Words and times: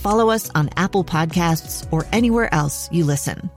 follow 0.00 0.30
us 0.30 0.50
on 0.54 0.70
Apple 0.76 1.04
Podcasts, 1.04 1.86
or 1.92 2.06
anywhere 2.12 2.52
else 2.52 2.88
you 2.90 3.04
listen. 3.04 3.50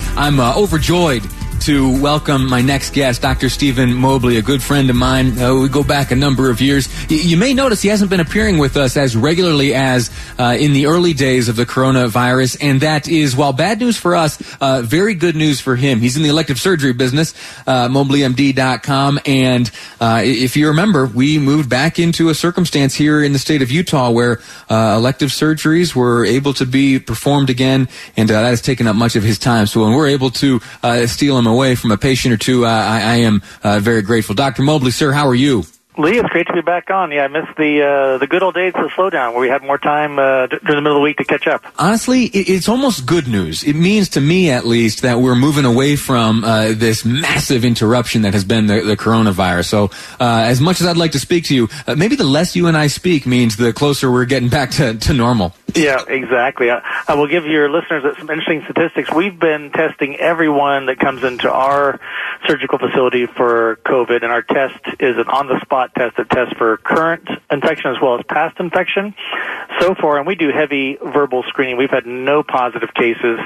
I'm 0.00 0.40
uh, 0.40 0.56
overjoyed 0.56 1.22
to 1.68 2.00
welcome 2.00 2.48
my 2.48 2.62
next 2.62 2.94
guest, 2.94 3.20
Dr. 3.20 3.50
Steven 3.50 3.92
Mobley, 3.92 4.38
a 4.38 4.42
good 4.42 4.62
friend 4.62 4.88
of 4.88 4.96
mine. 4.96 5.38
Uh, 5.38 5.54
we 5.54 5.68
go 5.68 5.84
back 5.84 6.10
a 6.10 6.16
number 6.16 6.48
of 6.48 6.62
years. 6.62 6.88
Y- 7.10 7.16
you 7.16 7.36
may 7.36 7.52
notice 7.52 7.82
he 7.82 7.90
hasn't 7.90 8.08
been 8.08 8.20
appearing 8.20 8.56
with 8.56 8.78
us 8.78 8.96
as 8.96 9.14
regularly 9.14 9.74
as 9.74 10.10
uh, 10.38 10.56
in 10.58 10.72
the 10.72 10.86
early 10.86 11.12
days 11.12 11.46
of 11.46 11.56
the 11.56 11.66
coronavirus, 11.66 12.56
and 12.62 12.80
that 12.80 13.06
is, 13.06 13.36
while 13.36 13.52
bad 13.52 13.80
news 13.80 13.98
for 13.98 14.16
us, 14.16 14.40
uh, 14.62 14.80
very 14.80 15.12
good 15.12 15.36
news 15.36 15.60
for 15.60 15.76
him. 15.76 16.00
He's 16.00 16.16
in 16.16 16.22
the 16.22 16.30
elective 16.30 16.58
surgery 16.58 16.94
business, 16.94 17.34
uh, 17.66 17.88
mobleymd.com, 17.88 19.20
and 19.26 19.70
uh, 20.00 20.22
if 20.24 20.56
you 20.56 20.68
remember, 20.68 21.04
we 21.04 21.38
moved 21.38 21.68
back 21.68 21.98
into 21.98 22.30
a 22.30 22.34
circumstance 22.34 22.94
here 22.94 23.22
in 23.22 23.34
the 23.34 23.38
state 23.38 23.60
of 23.60 23.70
Utah 23.70 24.08
where 24.08 24.40
uh, 24.70 24.94
elective 24.96 25.28
surgeries 25.28 25.94
were 25.94 26.24
able 26.24 26.54
to 26.54 26.64
be 26.64 26.98
performed 26.98 27.50
again, 27.50 27.88
and 28.16 28.30
uh, 28.30 28.40
that 28.40 28.48
has 28.48 28.62
taken 28.62 28.86
up 28.86 28.96
much 28.96 29.16
of 29.16 29.22
his 29.22 29.38
time. 29.38 29.66
So 29.66 29.84
when 29.84 29.92
we're 29.92 30.08
able 30.08 30.30
to 30.30 30.60
steal 31.06 31.36
him 31.36 31.46
away 31.46 31.57
from 31.74 31.90
a 31.90 31.98
patient 31.98 32.34
or 32.34 32.36
two, 32.36 32.64
I, 32.64 33.00
I 33.00 33.16
am 33.16 33.42
uh, 33.62 33.80
very 33.80 34.02
grateful. 34.02 34.34
Dr. 34.34 34.62
Mobley, 34.62 34.90
sir, 34.90 35.12
how 35.12 35.26
are 35.28 35.34
you? 35.34 35.64
Lee, 35.98 36.16
it's 36.16 36.28
great 36.28 36.46
to 36.46 36.52
be 36.52 36.60
back 36.60 36.90
on. 36.90 37.10
Yeah, 37.10 37.24
I 37.24 37.28
missed 37.28 37.56
the 37.56 37.82
uh, 37.82 38.18
the 38.18 38.28
good 38.28 38.40
old 38.44 38.54
days 38.54 38.72
of 38.76 38.82
the 38.82 38.88
slowdown 38.90 39.32
where 39.32 39.40
we 39.40 39.48
had 39.48 39.64
more 39.64 39.78
time 39.78 40.16
uh, 40.16 40.46
during 40.46 40.76
the 40.76 40.80
middle 40.80 40.92
of 40.92 41.00
the 41.00 41.04
week 41.04 41.16
to 41.16 41.24
catch 41.24 41.48
up. 41.48 41.64
Honestly, 41.76 42.26
it's 42.26 42.68
almost 42.68 43.04
good 43.04 43.26
news. 43.26 43.64
It 43.64 43.74
means 43.74 44.10
to 44.10 44.20
me, 44.20 44.50
at 44.50 44.64
least, 44.64 45.02
that 45.02 45.18
we're 45.18 45.34
moving 45.34 45.64
away 45.64 45.96
from 45.96 46.44
uh, 46.44 46.72
this 46.72 47.04
massive 47.04 47.64
interruption 47.64 48.22
that 48.22 48.32
has 48.32 48.44
been 48.44 48.66
the, 48.66 48.82
the 48.82 48.96
coronavirus. 48.96 49.64
So, 49.64 49.84
uh, 50.20 50.44
as 50.46 50.60
much 50.60 50.80
as 50.80 50.86
I'd 50.86 50.96
like 50.96 51.12
to 51.12 51.18
speak 51.18 51.46
to 51.46 51.54
you, 51.54 51.68
uh, 51.88 51.96
maybe 51.96 52.14
the 52.14 52.22
less 52.22 52.54
you 52.54 52.68
and 52.68 52.76
I 52.76 52.86
speak 52.86 53.26
means 53.26 53.56
the 53.56 53.72
closer 53.72 54.08
we're 54.08 54.24
getting 54.24 54.50
back 54.50 54.70
to, 54.72 54.94
to 54.94 55.12
normal. 55.12 55.52
Yeah, 55.74 56.02
exactly. 56.08 56.70
I, 56.70 56.80
I 57.06 57.14
will 57.14 57.26
give 57.26 57.44
your 57.44 57.70
listeners 57.70 58.02
some 58.18 58.30
interesting 58.30 58.62
statistics. 58.64 59.12
We've 59.12 59.38
been 59.38 59.70
testing 59.70 60.16
everyone 60.16 60.86
that 60.86 60.98
comes 60.98 61.22
into 61.22 61.50
our 61.50 62.00
surgical 62.46 62.78
facility 62.78 63.26
for 63.26 63.78
COVID, 63.84 64.22
and 64.22 64.32
our 64.32 64.42
test 64.42 64.78
is 64.98 65.16
an 65.18 65.28
on-the-spot 65.28 65.94
test 65.94 66.16
that 66.16 66.30
tests 66.30 66.54
for 66.56 66.78
current 66.78 67.28
infection 67.50 67.90
as 67.90 67.96
well 68.00 68.18
as 68.18 68.24
past 68.28 68.58
infection. 68.58 69.14
So 69.80 69.94
far, 69.94 70.16
and 70.18 70.26
we 70.26 70.34
do 70.36 70.50
heavy 70.50 70.96
verbal 71.04 71.44
screening, 71.48 71.76
we've 71.76 71.90
had 71.90 72.06
no 72.06 72.42
positive 72.42 72.92
cases. 72.94 73.38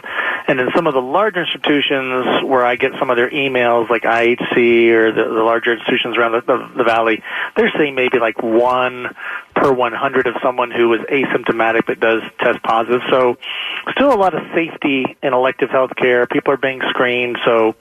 And 0.47 0.61
in 0.61 0.69
some 0.75 0.87
of 0.87 0.95
the 0.95 1.03
larger 1.03 1.43
institutions 1.43 2.45
where 2.45 2.65
I 2.65 2.77
get 2.77 2.93
some 2.99 3.11
of 3.11 3.17
their 3.17 3.31
emails, 3.31 3.91
like 3.91 4.03
IHC 4.03 4.89
or 4.91 5.13
the, 5.13 5.25
the 5.25 5.43
larger 5.43 5.73
institutions 5.73 6.17
around 6.17 6.33
the, 6.33 6.41
the, 6.41 6.71
the 6.79 6.85
valley, 6.85 7.23
they're 7.57 7.73
saying 7.77 7.95
maybe 7.95 8.19
like 8.19 8.43
one 8.43 9.15
per 9.63 9.73
100 9.73 10.27
of 10.27 10.35
someone 10.43 10.73
who 10.73 10.93
is 10.95 11.01
asymptomatic 11.03 11.87
but 11.87 12.01
does 12.01 12.21
test 12.41 12.61
positive. 12.65 13.01
So 13.11 13.39
still 13.93 14.13
a 14.13 14.19
lot 14.19 14.35
of 14.35 14.43
safety 14.55 15.17
in 15.23 15.33
elective 15.33 15.71
health 15.71 15.95
care. 15.97 16.27
People 16.27 16.53
are 16.53 16.57
being 16.57 16.81
screened. 16.91 17.39
So, 17.45 17.77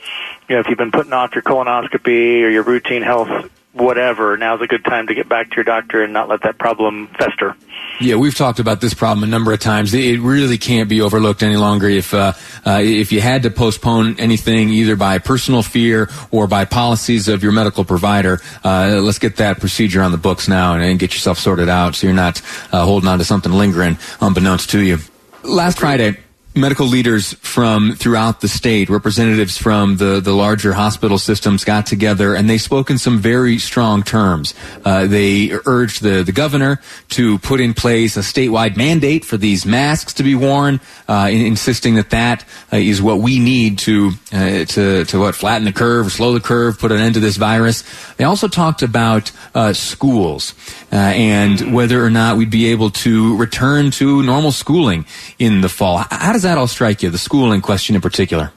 you 0.48 0.56
know, 0.56 0.60
if 0.60 0.68
you've 0.68 0.78
been 0.78 0.92
putting 0.92 1.14
off 1.14 1.34
your 1.34 1.42
colonoscopy 1.42 2.44
or 2.44 2.50
your 2.50 2.64
routine 2.64 3.02
health 3.02 3.50
whatever, 3.74 4.38
now's 4.38 4.62
a 4.62 4.68
good 4.68 4.84
time 4.84 5.08
to 5.08 5.16
get 5.16 5.30
back 5.30 5.50
to 5.50 5.56
your 5.56 5.64
doctor 5.64 6.04
and 6.04 6.14
not 6.14 6.28
let 6.28 6.44
that 6.44 6.58
problem 6.58 7.08
fester. 7.18 7.56
Yeah, 8.02 8.16
we've 8.16 8.36
talked 8.36 8.60
about 8.60 8.82
this 8.82 8.96
problem 8.96 9.24
a 9.24 9.28
number 9.28 9.54
of 9.54 9.60
times. 9.60 9.94
It 9.94 10.20
really 10.20 10.58
can't 10.58 10.90
be 10.90 11.02
overlooked 11.02 11.44
any 11.44 11.56
longer. 11.56 11.88
If 11.88 12.16
uh, 12.16 12.34
uh, 12.66 12.80
if 12.82 13.12
you 13.12 13.22
had 13.22 13.44
to 13.44 13.52
postpone 13.52 14.20
anything, 14.20 14.70
either 14.70 14.96
by 14.96 15.20
personal 15.20 15.62
fear 15.62 16.10
or 16.32 16.48
by 16.48 16.66
policies 16.66 17.28
of 17.28 17.44
your 17.44 17.52
medical 17.52 17.86
provider, 17.86 18.42
uh, 18.64 19.00
let's 19.04 19.20
get 19.20 19.36
that 19.36 19.60
procedure 19.60 20.02
on 20.02 20.12
the 20.12 20.18
books 20.18 20.48
now 20.48 20.74
and, 20.74 20.84
and 20.84 20.98
get 20.98 21.14
yourself 21.14 21.38
sorted 21.38 21.70
out, 21.70 21.94
so 21.94 22.08
you're 22.08 22.16
not 22.16 22.42
uh, 22.72 22.84
holding 22.84 23.08
on 23.08 23.20
to 23.20 23.24
something 23.24 23.52
lingering 23.52 24.00
unbeknownst 24.20 24.72
to 24.72 24.80
you. 24.80 24.98
Last 25.44 25.80
Friday 25.80 26.18
medical 26.56 26.86
leaders 26.86 27.34
from 27.36 27.94
throughout 27.96 28.42
the 28.42 28.48
state, 28.48 28.90
representatives 28.90 29.58
from 29.58 29.98
the, 29.98 30.20
the 30.20 30.34
larger 30.34 30.74
hospital 30.74 31.18
systems 31.18 31.64
got 31.64 31.86
together 31.86 32.36
and 32.36 32.50
they 32.50 32.58
spoke 32.58 32.90
in 32.90 32.98
some 32.98 33.20
very 33.20 33.58
strong 33.58 34.04
terms. 34.04 34.54
Uh, 34.84 35.08
they 35.08 35.52
urged 35.66 36.02
the, 36.02 36.24
the 36.24 36.32
governor 36.32 36.82
to 37.10 37.38
put 37.40 37.62
in 37.62 37.74
place 37.74 38.18
a 38.18 38.22
statewide 38.22 38.76
mandate 38.76 39.24
for 39.24 39.38
these 39.38 39.66
masks 39.66 40.14
to 40.14 40.24
be 40.24 40.36
worn, 40.36 40.82
uh, 41.08 41.30
in, 41.32 41.46
insisting 41.46 41.96
that 41.96 42.10
that 42.10 42.44
uh, 42.74 42.78
is 42.78 43.02
what 43.02 43.20
we 43.20 43.40
need 43.40 43.78
to, 43.80 44.12
uh, 44.34 44.66
to, 44.66 45.06
to 45.06 45.20
what, 45.20 45.36
flatten 45.36 45.66
the 45.66 45.74
curve, 45.74 46.12
slow 46.12 46.34
the 46.34 46.40
curve, 46.40 46.78
put 46.78 46.92
an 46.92 46.98
end 46.98 47.14
to 47.14 47.22
this 47.22 47.38
virus. 47.38 47.84
They 48.18 48.26
also 48.26 48.48
talked 48.48 48.82
about 48.82 49.32
uh, 49.56 49.74
schools 49.74 50.54
uh, 50.92 50.96
and 50.96 51.74
whether 51.74 52.04
or 52.04 52.10
not 52.10 52.36
we'd 52.38 52.50
be 52.50 52.68
able 52.68 52.90
to 52.90 53.38
return 53.38 53.92
to 53.92 54.22
normal 54.24 54.52
schooling 54.52 55.06
in 55.40 55.62
the 55.62 55.70
fall. 55.70 56.06
How 56.10 56.34
does 56.34 56.41
that 56.44 56.58
all 56.58 56.68
strike 56.68 57.04
you, 57.04 57.10
the 57.10 57.18
schooling 57.18 57.62
question 57.62 57.96
in 57.96 58.02
particular? 58.02 58.52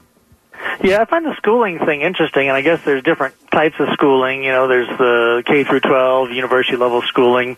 Yeah, 0.83 1.01
I 1.01 1.05
find 1.05 1.25
the 1.25 1.35
schooling 1.37 1.79
thing 1.79 2.01
interesting, 2.01 2.47
and 2.47 2.57
I 2.57 2.61
guess 2.61 2.83
there's 2.83 3.01
different 3.01 3.33
types 3.49 3.75
of 3.79 3.87
schooling. 3.93 4.43
You 4.43 4.51
know, 4.51 4.67
there's 4.67 4.87
the 4.97 5.43
K 5.45 5.63
through 5.63 5.79
12, 5.79 6.31
university 6.31 6.75
level 6.75 7.01
schooling. 7.03 7.57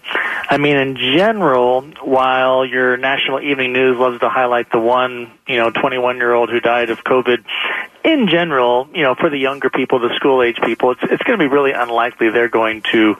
I 0.50 0.58
mean, 0.58 0.78
in 0.78 0.96
general, 0.96 1.82
while 2.02 2.66
your 2.66 2.96
national 2.96 3.42
evening 3.42 3.74
news 3.74 3.98
loves 3.98 4.20
to 4.20 4.30
highlight 4.30 4.72
the 4.72 4.80
one, 4.80 5.32
you 5.48 5.58
know, 5.58 5.72
21 5.72 6.18
year 6.18 6.34
old 6.34 6.50
who 6.50 6.60
died 6.60 6.90
of 6.90 7.04
COVID, 7.04 7.44
in 8.04 8.28
general, 8.30 8.88
you 8.94 9.04
know, 9.04 9.16
for 9.16 9.30
the 9.30 9.38
younger 9.38 9.70
people, 9.70 10.00
the 10.00 10.16
school 10.16 10.42
age 10.42 10.58
people, 10.64 10.92
it's 10.92 11.02
it's 11.04 11.24
going 11.24 11.38
to 11.38 11.44
be 11.44 11.54
really 11.54 11.72
unlikely 11.72 12.30
they're 12.30 12.48
going 12.48 12.82
to, 12.94 13.16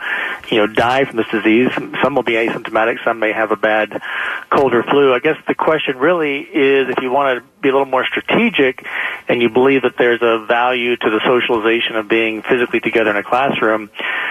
you 0.50 0.58
know, 0.58 0.68
die 0.68 1.04
from 1.04 1.18
this 1.18 1.28
disease. 1.28 1.70
Some 2.02 2.16
will 2.16 2.24
be 2.24 2.34
asymptomatic, 2.34 3.04
some 3.04 3.20
may 3.20 3.34
have 3.34 3.52
a 3.52 3.58
bad 3.58 4.02
cold 4.50 4.74
or 4.74 4.84
flu. 4.84 5.14
I 5.14 5.20
guess 5.20 5.38
the 5.48 5.56
question 5.56 5.98
really 5.98 6.40
is 6.40 6.90
if 6.90 7.02
you 7.02 7.12
want 7.12 7.40
to 7.40 7.62
be 7.62 7.70
a 7.70 7.72
little 7.72 7.86
more 7.86 8.06
strategic 8.06 8.86
and 9.28 9.42
you 9.42 9.50
believe 9.50 9.82
that 9.84 9.98
there's 9.98 10.22
a 10.22 10.46
value 10.46 10.96
to 10.96 11.10
the 11.10 11.20
socialization 11.26 11.96
of 11.96 12.08
being 12.08 12.42
physically 12.42 12.80
together 12.80 13.10
in 13.10 13.18
a 13.18 13.24
classroom, 13.24 13.90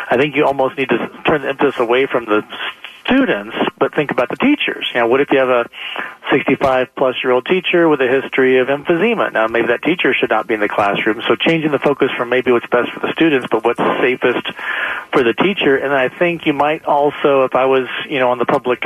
I 0.09 0.17
think 0.17 0.37
you 0.37 0.47
almost 0.47 0.79
need 0.79 0.89
to 0.89 1.11
turn 1.27 1.43
the 1.43 1.49
emphasis 1.49 1.79
away 1.79 2.07
from 2.07 2.25
the 2.25 2.45
students, 3.07 3.57
but 3.79 3.95
think 3.95 4.11
about 4.11 4.29
the 4.29 4.37
teachers. 4.37 4.91
You 4.93 5.01
know, 5.01 5.07
what 5.07 5.21
if 5.21 5.31
you 5.31 5.39
have 5.39 5.49
a 5.49 5.69
65 6.31 6.95
plus 6.97 7.15
year 7.23 7.33
old 7.33 7.47
teacher 7.47 7.89
with 7.89 8.01
a 8.01 8.09
history 8.09 8.59
of 8.59 8.69
emphysema? 8.69 9.33
Now, 9.33 9.47
maybe 9.47 9.69
that 9.69 9.83
teacher 9.83 10.13
should 10.13 10.31
not 10.31 10.47
be 10.47 10.55
in 10.55 10.61
the 10.61 10.69
classroom. 10.69 11.23
So 11.27 11.37
changing 11.37 11.71
the 11.71 11.79
focus 11.79 12.11
from 12.17 12.29
maybe 12.29 12.51
what's 12.53 12.67
best 12.67 12.91
for 12.93 13.01
the 13.01 13.13
students, 13.13 13.47
but 13.51 13.65
what's 13.65 13.79
safest 13.79 14.47
for 15.13 15.23
the 15.23 15.35
teacher. 15.35 15.77
And 15.77 15.93
I 15.93 16.09
think 16.09 16.47
you 16.47 16.53
might 16.53 16.85
also, 16.85 17.45
if 17.45 17.55
I 17.55 17.67
was, 17.67 17.89
you 18.09 18.19
know, 18.19 18.31
on 18.31 18.39
the 18.39 18.47
public 18.47 18.83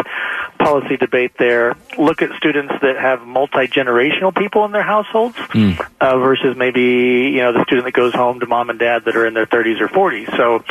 policy 0.60 0.96
debate 0.96 1.32
there, 1.38 1.74
look 1.98 2.22
at 2.22 2.30
students 2.36 2.72
that 2.82 2.96
have 2.96 3.22
multi-generational 3.26 4.34
people 4.36 4.64
in 4.64 4.72
their 4.72 4.82
households 4.82 5.36
Mm. 5.36 5.80
uh, 6.00 6.18
versus 6.18 6.56
maybe, 6.56 7.32
you 7.34 7.38
know, 7.38 7.52
the 7.52 7.64
student 7.64 7.84
that 7.86 7.92
goes 7.92 8.14
home 8.14 8.38
to 8.40 8.46
mom 8.46 8.70
and 8.70 8.78
dad 8.78 9.04
that 9.06 9.16
are 9.16 9.26
in 9.26 9.34
their 9.34 9.46
30s 9.46 9.80
or 9.80 9.88
40s. 9.88 10.30
So, 10.36 10.62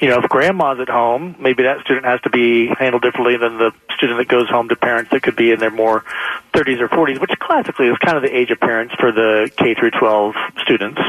you 0.00 0.08
know, 0.08 0.18
if 0.22 0.28
grandma's 0.28 0.78
at 0.80 0.88
home, 0.88 1.34
maybe 1.40 1.64
that 1.64 1.80
student 1.80 2.06
has 2.06 2.20
to 2.22 2.30
be 2.30 2.68
handled 2.78 3.02
differently 3.02 3.36
than 3.36 3.58
the 3.58 3.72
student 3.96 4.18
that 4.18 4.28
goes 4.28 4.48
home 4.48 4.68
to 4.68 4.76
parents 4.76 5.10
that 5.10 5.22
could 5.22 5.36
be 5.36 5.50
in 5.50 5.58
their 5.58 5.70
more 5.70 6.04
30s 6.52 6.80
or 6.80 6.88
40s, 6.88 7.20
which 7.20 7.32
classically 7.40 7.88
is 7.88 7.98
kind 7.98 8.16
of 8.16 8.22
the 8.22 8.34
age 8.34 8.50
of 8.50 8.60
parents 8.60 8.94
for 9.00 9.10
the 9.10 9.50
K 9.56 9.74
through 9.74 9.90
12 9.90 10.34
students. 10.62 11.00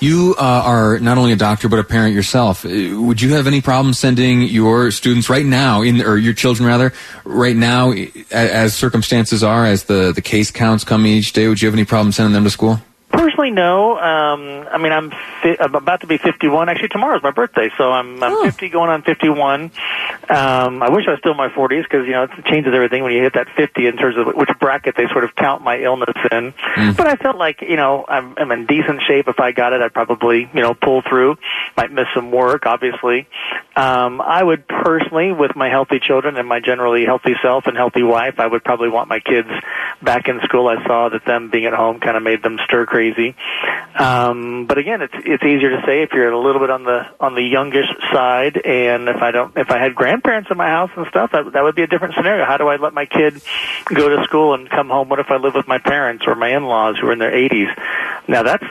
You 0.00 0.36
uh, 0.38 0.42
are 0.64 0.98
not 1.00 1.18
only 1.18 1.32
a 1.32 1.36
doctor 1.36 1.68
but 1.68 1.78
a 1.80 1.84
parent 1.84 2.14
yourself. 2.14 2.64
Uh, 2.64 2.68
Would 3.02 3.20
you 3.20 3.34
have 3.34 3.46
any 3.48 3.60
problem 3.60 3.92
sending 3.94 4.42
your 4.42 4.90
students 4.92 5.28
right 5.28 5.44
now, 5.44 5.82
in 5.82 6.00
or 6.02 6.16
your 6.16 6.34
children 6.34 6.68
rather, 6.68 6.92
right 7.24 7.56
now, 7.56 7.92
as 8.30 8.74
circumstances 8.76 9.42
are, 9.42 9.64
as 9.66 9.84
the 9.84 10.12
the 10.12 10.22
case 10.22 10.50
counts 10.52 10.84
come 10.84 11.04
each 11.06 11.32
day? 11.32 11.48
Would 11.48 11.60
you 11.60 11.66
have 11.66 11.74
any 11.74 11.84
problem 11.84 12.12
sending 12.12 12.32
them 12.32 12.44
to 12.44 12.50
school? 12.50 12.80
Personally, 13.10 13.50
no. 13.50 13.98
Um, 13.98 14.68
I 14.70 14.76
mean, 14.76 14.92
I'm, 14.92 15.10
fi- 15.42 15.56
I'm 15.58 15.74
about 15.74 16.02
to 16.02 16.06
be 16.06 16.18
51. 16.18 16.68
Actually, 16.68 16.90
tomorrow's 16.90 17.22
my 17.22 17.30
birthday, 17.30 17.70
so 17.78 17.90
I'm, 17.90 18.22
I'm 18.22 18.32
Oh. 18.34 18.44
50 18.44 18.68
going 18.68 18.90
on 18.90 19.00
51. 19.00 19.70
Um, 20.30 20.82
I 20.82 20.90
wish 20.90 21.06
I 21.06 21.12
was 21.12 21.20
still 21.20 21.32
in 21.32 21.38
my 21.38 21.48
40s 21.48 21.84
because 21.84 22.06
you 22.06 22.12
know 22.12 22.24
it 22.24 22.44
changes 22.44 22.74
everything 22.74 23.02
when 23.02 23.12
you 23.12 23.22
hit 23.22 23.34
that 23.34 23.48
50 23.56 23.86
in 23.86 23.96
terms 23.96 24.16
of 24.18 24.34
which 24.34 24.50
bracket 24.60 24.94
they 24.96 25.06
sort 25.08 25.24
of 25.24 25.34
count 25.34 25.62
my 25.62 25.78
illness 25.78 26.16
in. 26.30 26.52
But 26.96 27.06
I 27.06 27.16
felt 27.16 27.36
like 27.36 27.62
you 27.62 27.76
know 27.76 28.04
I'm, 28.06 28.34
I'm 28.36 28.52
in 28.52 28.66
decent 28.66 29.02
shape. 29.02 29.28
If 29.28 29.40
I 29.40 29.52
got 29.52 29.72
it, 29.72 29.80
I'd 29.80 29.94
probably 29.94 30.48
you 30.52 30.60
know 30.60 30.74
pull 30.74 31.02
through. 31.02 31.38
Might 31.76 31.90
miss 31.92 32.06
some 32.14 32.30
work, 32.30 32.66
obviously. 32.66 33.26
Um, 33.74 34.20
I 34.20 34.42
would 34.42 34.66
personally, 34.66 35.32
with 35.32 35.54
my 35.54 35.68
healthy 35.68 36.00
children 36.00 36.36
and 36.36 36.48
my 36.48 36.60
generally 36.60 37.04
healthy 37.04 37.34
self 37.40 37.66
and 37.66 37.76
healthy 37.76 38.02
wife, 38.02 38.34
I 38.38 38.46
would 38.46 38.64
probably 38.64 38.88
want 38.88 39.08
my 39.08 39.20
kids 39.20 39.48
back 40.02 40.28
in 40.28 40.40
school. 40.42 40.68
I 40.68 40.84
saw 40.84 41.08
that 41.08 41.24
them 41.24 41.48
being 41.50 41.66
at 41.66 41.74
home 41.74 42.00
kind 42.00 42.16
of 42.16 42.22
made 42.22 42.42
them 42.42 42.58
stir 42.64 42.86
crazy. 42.86 43.34
Um, 43.98 44.66
but 44.66 44.78
again, 44.78 45.00
it's 45.00 45.14
it's 45.16 45.44
easier 45.44 45.70
to 45.70 45.82
say 45.86 46.02
if 46.02 46.12
you're 46.12 46.30
a 46.30 46.38
little 46.38 46.60
bit 46.60 46.70
on 46.70 46.84
the 46.84 47.06
on 47.20 47.34
the 47.34 47.42
youngish 47.42 47.88
side, 48.12 48.60
and 48.64 49.08
if 49.08 49.22
I 49.22 49.30
don't, 49.30 49.56
if 49.56 49.70
I 49.70 49.78
had 49.78 49.94
grandparents 50.20 50.50
in 50.50 50.56
my 50.56 50.68
house 50.68 50.90
and 50.96 51.06
stuff, 51.08 51.32
that 51.32 51.52
that 51.52 51.62
would 51.62 51.74
be 51.74 51.82
a 51.82 51.86
different 51.86 52.14
scenario. 52.14 52.44
How 52.44 52.56
do 52.56 52.68
I 52.68 52.76
let 52.76 52.92
my 52.92 53.06
kid 53.06 53.40
go 53.84 54.08
to 54.08 54.24
school 54.24 54.54
and 54.54 54.68
come 54.68 54.88
home? 54.88 55.08
What 55.08 55.20
if 55.20 55.30
I 55.30 55.36
live 55.36 55.54
with 55.54 55.68
my 55.68 55.78
parents 55.78 56.24
or 56.26 56.34
my 56.34 56.54
in-laws 56.56 56.96
who 57.00 57.08
are 57.08 57.12
in 57.12 57.18
their 57.18 57.32
80s? 57.32 57.68
Now 58.28 58.42
that's 58.42 58.64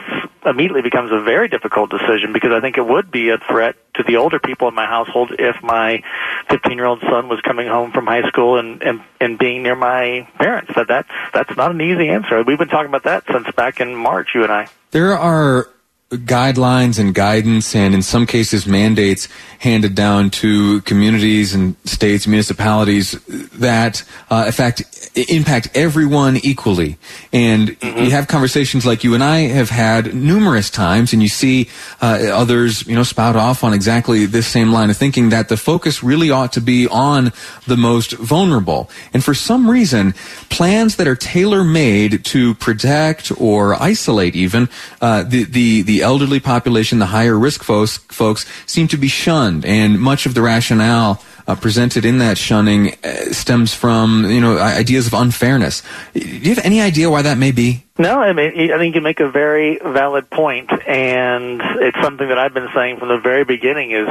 immediately 0.46 0.82
becomes 0.82 1.10
a 1.12 1.20
very 1.20 1.48
difficult 1.48 1.90
decision 1.90 2.32
because 2.32 2.52
I 2.52 2.60
think 2.60 2.78
it 2.78 2.86
would 2.86 3.10
be 3.10 3.30
a 3.30 3.38
threat 3.38 3.76
to 3.94 4.02
the 4.02 4.16
older 4.16 4.38
people 4.38 4.68
in 4.68 4.74
my 4.74 4.86
household 4.86 5.32
if 5.38 5.62
my 5.62 6.02
15 6.48 6.72
year 6.72 6.86
old 6.86 7.00
son 7.00 7.28
was 7.28 7.40
coming 7.40 7.66
home 7.66 7.92
from 7.92 8.06
high 8.06 8.26
school 8.28 8.58
and, 8.58 8.82
and, 8.82 9.02
and 9.20 9.38
being 9.38 9.62
near 9.62 9.74
my 9.74 10.28
parents. 10.38 10.72
That 10.76 10.88
that's, 10.88 11.10
that's 11.34 11.56
not 11.56 11.70
an 11.70 11.80
easy 11.80 12.08
answer. 12.08 12.42
We've 12.42 12.58
been 12.58 12.68
talking 12.68 12.88
about 12.88 13.04
that 13.04 13.24
since 13.30 13.50
back 13.54 13.80
in 13.80 13.94
March, 13.94 14.28
you 14.34 14.44
and 14.44 14.52
I. 14.52 14.68
There 14.90 15.18
are 15.18 15.68
guidelines 16.10 16.98
and 16.98 17.14
guidance 17.14 17.74
and 17.74 17.94
in 17.94 18.00
some 18.00 18.26
cases 18.26 18.66
mandates 18.66 19.28
handed 19.58 19.94
down 19.94 20.30
to 20.30 20.80
communities 20.82 21.54
and 21.54 21.76
states, 21.84 22.26
municipalities 22.26 23.12
that 23.52 24.02
uh, 24.30 24.44
in 24.46 24.52
fact 24.52 24.82
impact 25.28 25.68
everyone 25.74 26.38
equally. 26.38 26.96
And 27.32 27.76
you 27.82 28.10
have 28.10 28.28
conversations 28.28 28.86
like 28.86 29.04
you 29.04 29.14
and 29.14 29.22
I 29.22 29.40
have 29.48 29.70
had 29.70 30.14
numerous 30.14 30.70
times 30.70 31.12
and 31.12 31.22
you 31.22 31.28
see 31.28 31.68
uh, 32.00 32.28
others, 32.32 32.86
you 32.86 32.94
know, 32.94 33.02
spout 33.02 33.36
off 33.36 33.64
on 33.64 33.74
exactly 33.74 34.26
this 34.26 34.46
same 34.46 34.72
line 34.72 34.90
of 34.90 34.96
thinking 34.96 35.30
that 35.30 35.48
the 35.48 35.56
focus 35.56 36.02
really 36.02 36.30
ought 36.30 36.52
to 36.52 36.60
be 36.60 36.86
on 36.88 37.32
the 37.66 37.76
most 37.76 38.12
vulnerable. 38.12 38.88
And 39.12 39.24
for 39.24 39.34
some 39.34 39.68
reason, 39.70 40.14
plans 40.48 40.96
that 40.96 41.08
are 41.08 41.16
tailor 41.16 41.64
made 41.64 42.24
to 42.26 42.54
protect 42.54 43.32
or 43.38 43.74
isolate 43.74 44.36
even 44.36 44.68
uh, 45.00 45.22
the, 45.22 45.44
the, 45.44 45.82
the 45.82 45.97
elderly 46.02 46.40
population, 46.40 46.98
the 46.98 47.06
higher 47.06 47.38
risk 47.38 47.62
folks, 47.62 47.98
folks 48.08 48.46
seem 48.66 48.88
to 48.88 48.96
be 48.96 49.08
shunned. 49.08 49.64
And 49.64 50.00
much 50.00 50.26
of 50.26 50.34
the 50.34 50.42
rationale 50.42 51.22
uh, 51.48 51.56
presented 51.56 52.04
in 52.04 52.18
that 52.18 52.36
shunning 52.36 52.94
uh, 53.02 53.32
stems 53.32 53.74
from, 53.74 54.30
you 54.30 54.40
know, 54.40 54.58
ideas 54.58 55.06
of 55.06 55.14
unfairness. 55.14 55.82
Do 56.12 56.20
you 56.20 56.54
have 56.54 56.64
any 56.64 56.80
idea 56.82 57.10
why 57.10 57.22
that 57.22 57.38
may 57.38 57.52
be? 57.52 57.84
No, 57.98 58.20
I 58.20 58.32
mean, 58.32 58.70
I 58.70 58.78
think 58.78 58.94
you 58.94 59.00
make 59.00 59.18
a 59.18 59.28
very 59.28 59.80
valid 59.82 60.30
point, 60.30 60.70
and 60.86 61.60
it's 61.80 62.00
something 62.00 62.28
that 62.28 62.38
I've 62.38 62.54
been 62.54 62.68
saying 62.72 62.98
from 62.98 63.08
the 63.08 63.18
very 63.18 63.44
beginning. 63.44 63.90
Is 63.90 64.06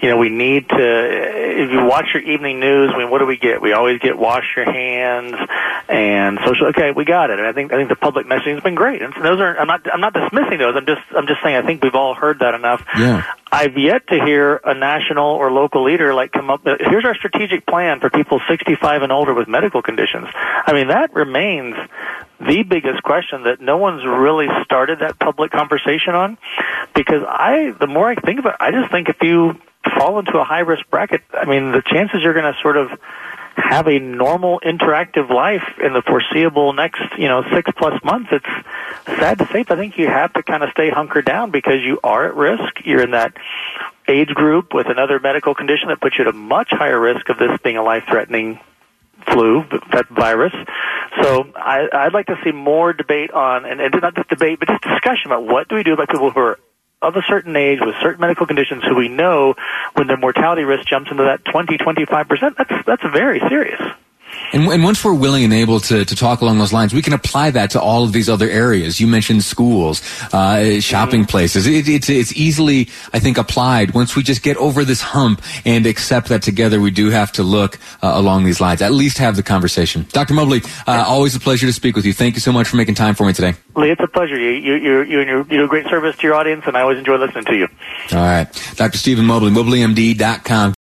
you 0.00 0.08
know 0.08 0.16
we 0.16 0.30
need 0.30 0.66
to. 0.70 1.62
If 1.62 1.70
you 1.70 1.84
watch 1.84 2.06
your 2.14 2.22
evening 2.22 2.58
news, 2.58 2.90
I 2.94 2.96
mean, 2.96 3.10
what 3.10 3.18
do 3.18 3.26
we 3.26 3.36
get? 3.36 3.60
We 3.60 3.74
always 3.74 3.98
get 4.00 4.16
wash 4.16 4.56
your 4.56 4.64
hands 4.64 5.36
and 5.90 6.38
social. 6.42 6.68
Okay, 6.68 6.92
we 6.92 7.04
got 7.04 7.28
it. 7.28 7.38
And 7.38 7.46
I 7.46 7.52
think 7.52 7.70
I 7.70 7.76
think 7.76 7.90
the 7.90 7.96
public 7.96 8.26
messaging 8.26 8.54
has 8.54 8.62
been 8.62 8.74
great, 8.74 9.02
and 9.02 9.12
those 9.12 9.40
are. 9.40 9.58
I'm 9.58 9.66
not. 9.66 9.92
I'm 9.92 10.00
not 10.00 10.14
dismissing 10.14 10.56
those. 10.56 10.74
I'm 10.74 10.86
just. 10.86 11.02
I'm 11.14 11.26
just 11.26 11.42
saying. 11.42 11.56
I 11.56 11.66
think 11.66 11.82
we've 11.82 11.94
all 11.94 12.14
heard 12.14 12.38
that 12.38 12.54
enough. 12.54 12.82
Yeah. 12.96 13.24
I've 13.50 13.78
yet 13.78 14.06
to 14.08 14.24
hear 14.24 14.60
a 14.64 14.74
national 14.74 15.26
or 15.26 15.50
local 15.50 15.84
leader 15.84 16.14
like 16.14 16.32
come 16.32 16.50
up. 16.50 16.62
Here's 16.64 17.04
our 17.04 17.14
strategic 17.14 17.66
plan 17.66 18.00
for 18.00 18.10
people 18.10 18.40
65 18.48 19.02
and 19.02 19.12
older 19.12 19.34
with 19.34 19.48
medical 19.48 19.82
conditions. 19.82 20.28
I 20.34 20.72
mean, 20.72 20.88
that 20.88 21.14
remains 21.14 21.76
the 22.40 22.62
biggest 22.62 23.02
question 23.02 23.44
that 23.44 23.60
no 23.60 23.78
one's 23.78 24.04
really 24.04 24.48
started 24.64 25.00
that 25.00 25.18
public 25.18 25.50
conversation 25.50 26.14
on. 26.14 26.38
Because 26.94 27.22
I, 27.26 27.74
the 27.78 27.86
more 27.86 28.08
I 28.08 28.14
think 28.14 28.38
about 28.40 28.54
it, 28.54 28.60
I 28.60 28.70
just 28.70 28.90
think 28.90 29.08
if 29.08 29.22
you 29.22 29.58
fall 29.96 30.18
into 30.18 30.38
a 30.38 30.44
high 30.44 30.60
risk 30.60 30.88
bracket, 30.90 31.22
I 31.32 31.46
mean, 31.46 31.72
the 31.72 31.82
chances 31.82 32.20
you're 32.22 32.34
going 32.34 32.52
to 32.52 32.58
sort 32.60 32.76
of 32.76 32.90
have 33.58 33.88
a 33.88 33.98
normal 33.98 34.60
interactive 34.64 35.30
life 35.30 35.78
in 35.82 35.92
the 35.92 36.02
foreseeable 36.02 36.72
next, 36.72 37.02
you 37.18 37.28
know, 37.28 37.44
six 37.52 37.70
plus 37.76 38.02
months, 38.04 38.30
it's 38.32 38.46
sad 39.06 39.38
to 39.38 39.46
say, 39.46 39.64
but 39.64 39.78
I 39.78 39.80
think 39.80 39.98
you 39.98 40.06
have 40.06 40.32
to 40.34 40.42
kind 40.42 40.62
of 40.62 40.70
stay 40.70 40.90
hunkered 40.90 41.24
down 41.24 41.50
because 41.50 41.82
you 41.82 42.00
are 42.02 42.26
at 42.26 42.34
risk. 42.34 42.84
You're 42.84 43.02
in 43.02 43.10
that 43.12 43.36
age 44.06 44.28
group 44.28 44.72
with 44.72 44.88
another 44.88 45.20
medical 45.20 45.54
condition 45.54 45.88
that 45.88 46.00
puts 46.00 46.16
you 46.18 46.24
at 46.24 46.28
a 46.28 46.36
much 46.36 46.68
higher 46.70 46.98
risk 46.98 47.28
of 47.28 47.38
this 47.38 47.58
being 47.62 47.76
a 47.76 47.82
life 47.82 48.04
threatening 48.08 48.60
flu, 49.26 49.64
that 49.92 50.08
virus. 50.08 50.54
So 51.20 51.52
I, 51.56 51.88
I'd 51.92 52.14
like 52.14 52.26
to 52.26 52.38
see 52.44 52.52
more 52.52 52.92
debate 52.92 53.30
on, 53.32 53.64
and, 53.64 53.80
and 53.80 53.94
not 54.00 54.14
just 54.14 54.28
debate, 54.28 54.60
but 54.60 54.68
just 54.68 54.82
discussion 54.82 55.26
about 55.26 55.44
what 55.44 55.68
do 55.68 55.74
we 55.74 55.82
do 55.82 55.92
about 55.92 56.08
people 56.08 56.30
who 56.30 56.40
are 56.40 56.58
of 57.00 57.16
a 57.16 57.22
certain 57.22 57.56
age 57.56 57.80
with 57.80 57.94
certain 58.02 58.20
medical 58.20 58.46
conditions 58.46 58.82
who 58.84 58.94
we 58.94 59.08
know 59.08 59.54
when 59.94 60.06
their 60.06 60.16
mortality 60.16 60.64
risk 60.64 60.86
jumps 60.86 61.10
into 61.10 61.24
that 61.24 61.44
20, 61.44 61.78
25%, 61.78 62.56
that's, 62.56 62.86
that's 62.86 63.02
very 63.02 63.40
serious. 63.48 63.80
And, 64.52 64.66
and 64.68 64.82
once 64.82 65.04
we're 65.04 65.14
willing 65.14 65.44
and 65.44 65.52
able 65.52 65.80
to, 65.80 66.04
to 66.04 66.16
talk 66.16 66.40
along 66.40 66.58
those 66.58 66.72
lines, 66.72 66.94
we 66.94 67.02
can 67.02 67.12
apply 67.12 67.50
that 67.50 67.70
to 67.70 67.80
all 67.80 68.04
of 68.04 68.12
these 68.12 68.28
other 68.28 68.48
areas. 68.48 68.98
You 69.00 69.06
mentioned 69.06 69.44
schools, 69.44 70.02
uh, 70.32 70.80
shopping 70.80 71.26
places. 71.26 71.66
It, 71.66 71.88
it's, 71.88 72.08
it's 72.08 72.32
easily, 72.34 72.88
I 73.12 73.18
think, 73.18 73.36
applied 73.36 73.92
once 73.94 74.16
we 74.16 74.22
just 74.22 74.42
get 74.42 74.56
over 74.56 74.84
this 74.84 75.00
hump 75.00 75.42
and 75.64 75.86
accept 75.86 76.28
that 76.28 76.42
together 76.42 76.80
we 76.80 76.90
do 76.90 77.10
have 77.10 77.32
to 77.32 77.42
look 77.42 77.78
uh, 78.02 78.12
along 78.14 78.44
these 78.44 78.60
lines. 78.60 78.80
At 78.80 78.92
least 78.92 79.18
have 79.18 79.36
the 79.36 79.42
conversation. 79.42 80.06
Dr. 80.12 80.34
Mobley, 80.34 80.62
uh, 80.86 81.04
always 81.06 81.36
a 81.36 81.40
pleasure 81.40 81.66
to 81.66 81.72
speak 81.72 81.94
with 81.94 82.06
you. 82.06 82.12
Thank 82.12 82.34
you 82.34 82.40
so 82.40 82.52
much 82.52 82.68
for 82.68 82.76
making 82.76 82.94
time 82.94 83.14
for 83.14 83.26
me 83.26 83.32
today. 83.32 83.54
Lee, 83.76 83.90
it's 83.90 84.00
a 84.02 84.08
pleasure. 84.08 84.38
You, 84.38 84.50
you, 84.50 84.74
you, 84.74 85.02
you, 85.02 85.20
you 85.20 85.44
do 85.44 85.64
a 85.64 85.68
great 85.68 85.86
service 85.86 86.16
to 86.16 86.22
your 86.26 86.34
audience, 86.34 86.64
and 86.66 86.76
I 86.76 86.80
always 86.80 86.98
enjoy 86.98 87.16
listening 87.16 87.44
to 87.44 87.56
you. 87.56 87.68
All 88.12 88.18
right. 88.18 88.72
Dr. 88.76 88.98
Steven 88.98 89.24
Mobley, 89.24 89.50
mobleyMD.com. 89.50 90.74